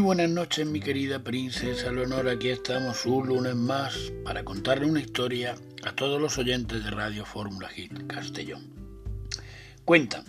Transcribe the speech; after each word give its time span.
buenas 0.00 0.28
noches, 0.28 0.66
mi 0.66 0.80
querida 0.80 1.22
princesa 1.22 1.92
Leonor. 1.92 2.28
Aquí 2.28 2.48
estamos 2.48 3.06
un 3.06 3.28
lunes 3.28 3.54
más 3.54 4.12
para 4.24 4.44
contarle 4.44 4.84
una 4.84 5.00
historia 5.00 5.54
a 5.84 5.92
todos 5.94 6.20
los 6.20 6.38
oyentes 6.38 6.84
de 6.84 6.90
Radio 6.90 7.24
Fórmula 7.24 7.68
Hit 7.68 7.92
Castellón. 8.08 8.64
Cuentan, 9.84 10.24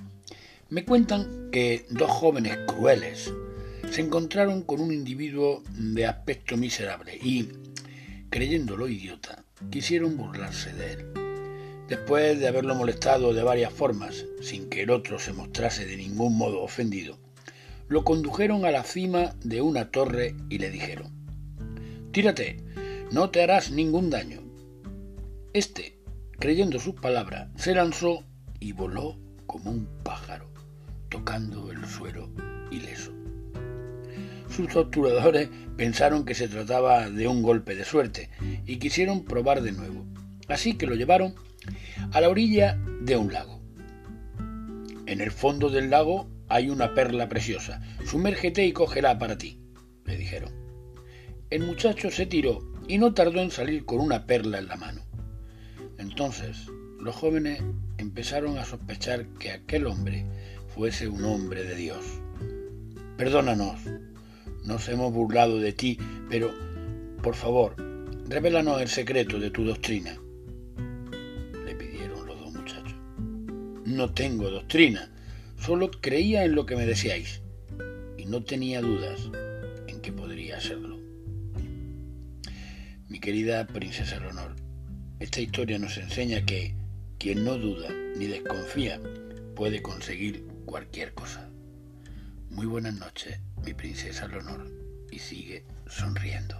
me 0.69 0.85
cuentan 0.85 1.49
que 1.51 1.87
dos 1.89 2.11
jóvenes 2.11 2.57
crueles 2.67 3.33
se 3.89 4.01
encontraron 4.01 4.61
con 4.61 4.79
un 4.79 4.93
individuo 4.93 5.63
de 5.71 6.05
aspecto 6.05 6.55
miserable 6.55 7.17
y, 7.17 7.49
creyéndolo 8.29 8.87
idiota, 8.87 9.43
quisieron 9.71 10.17
burlarse 10.17 10.71
de 10.73 10.93
él. 10.93 11.05
Después 11.89 12.39
de 12.39 12.47
haberlo 12.47 12.75
molestado 12.75 13.33
de 13.33 13.41
varias 13.41 13.73
formas, 13.73 14.23
sin 14.39 14.69
que 14.69 14.83
el 14.83 14.91
otro 14.91 15.17
se 15.17 15.33
mostrase 15.33 15.85
de 15.85 15.97
ningún 15.97 16.37
modo 16.37 16.61
ofendido, 16.61 17.17
lo 17.87 18.03
condujeron 18.03 18.65
a 18.65 18.71
la 18.71 18.83
cima 18.83 19.35
de 19.43 19.61
una 19.61 19.91
torre 19.91 20.35
y 20.49 20.57
le 20.57 20.69
dijeron, 20.69 21.11
Tírate, 22.11 22.57
no 23.11 23.29
te 23.29 23.41
harás 23.41 23.71
ningún 23.71 24.09
daño. 24.09 24.41
Este, 25.53 25.97
creyendo 26.39 26.79
sus 26.79 26.95
palabras, 26.95 27.49
se 27.55 27.73
lanzó 27.73 28.23
y 28.59 28.73
voló 28.73 29.17
como 29.45 29.71
un 29.71 29.87
pájaro, 30.03 30.49
tocando 31.09 31.71
el 31.71 31.85
suelo 31.85 32.29
ileso. 32.71 33.11
Sus 34.49 34.67
torturadores 34.69 35.49
pensaron 35.75 36.25
que 36.25 36.33
se 36.33 36.47
trataba 36.47 37.09
de 37.09 37.27
un 37.27 37.41
golpe 37.41 37.75
de 37.75 37.85
suerte 37.85 38.29
y 38.65 38.77
quisieron 38.77 39.23
probar 39.23 39.61
de 39.61 39.71
nuevo. 39.71 40.05
Así 40.47 40.73
que 40.73 40.87
lo 40.87 40.95
llevaron 40.95 41.35
a 42.11 42.21
la 42.21 42.29
orilla 42.29 42.77
de 43.01 43.15
un 43.17 43.31
lago. 43.31 43.61
En 45.05 45.21
el 45.21 45.31
fondo 45.31 45.69
del 45.69 45.89
lago 45.89 46.29
hay 46.49 46.69
una 46.69 46.93
perla 46.93 47.29
preciosa. 47.29 47.81
Sumérgete 48.05 48.65
y 48.65 48.73
cógela 48.73 49.17
para 49.19 49.37
ti, 49.37 49.59
le 50.05 50.17
dijeron. 50.17 50.51
El 51.49 51.63
muchacho 51.63 52.11
se 52.11 52.25
tiró 52.25 52.59
y 52.87 52.97
no 52.97 53.13
tardó 53.13 53.41
en 53.41 53.51
salir 53.51 53.85
con 53.85 53.99
una 53.99 54.25
perla 54.25 54.59
en 54.59 54.67
la 54.67 54.75
mano. 54.75 55.01
Entonces 55.97 56.67
los 56.99 57.15
jóvenes 57.15 57.61
empezaron 57.97 58.57
a 58.57 58.65
sospechar 58.65 59.27
que 59.39 59.51
aquel 59.51 59.87
hombre 59.87 60.25
fuese 60.73 61.07
un 61.07 61.23
hombre 61.25 61.63
de 61.63 61.75
Dios. 61.75 62.05
Perdónanos, 63.17 63.79
nos 64.63 64.87
hemos 64.89 65.13
burlado 65.13 65.59
de 65.59 65.73
ti, 65.73 65.97
pero, 66.29 66.53
por 67.23 67.35
favor, 67.35 67.75
revélanos 68.27 68.81
el 68.81 68.89
secreto 68.89 69.39
de 69.39 69.49
tu 69.49 69.63
doctrina. 69.63 70.17
Le 71.65 71.75
pidieron 71.75 72.27
los 72.27 72.39
dos 72.39 72.53
muchachos. 72.53 72.95
No 73.85 74.13
tengo 74.13 74.49
doctrina, 74.49 75.09
Solo 75.59 75.91
creía 75.91 76.45
en 76.45 76.55
lo 76.55 76.65
que 76.65 76.75
me 76.75 76.85
decíais 76.85 77.41
y 78.17 78.25
no 78.25 78.43
tenía 78.43 78.81
dudas 78.81 79.29
en 79.87 80.01
que 80.01 80.13
podría 80.13 80.59
serlo. 80.61 80.97
Mi 83.09 83.19
querida 83.19 83.65
princesa 83.67 84.19
Leonor, 84.19 84.55
esta 85.19 85.41
historia 85.41 85.79
nos 85.79 85.97
enseña 85.97 86.45
que 86.45 86.75
quien 87.17 87.43
no 87.43 87.57
duda 87.57 87.89
ni 88.17 88.27
desconfía 88.27 89.01
puede 89.55 89.81
conseguir 89.81 90.45
cualquier 90.65 91.13
cosa. 91.13 91.49
Muy 92.49 92.65
buenas 92.65 92.95
noches, 92.95 93.39
mi 93.65 93.73
princesa 93.73 94.27
Leonor, 94.27 94.69
y 95.11 95.19
sigue 95.19 95.63
sonriendo. 95.87 96.55